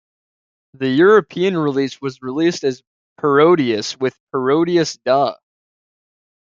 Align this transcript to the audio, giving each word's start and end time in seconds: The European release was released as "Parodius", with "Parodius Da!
The 0.73 0.89
European 0.89 1.55
release 1.55 2.01
was 2.01 2.23
released 2.23 2.63
as 2.63 2.81
"Parodius", 3.19 3.99
with 3.99 4.17
"Parodius 4.33 4.97
Da! 5.05 5.35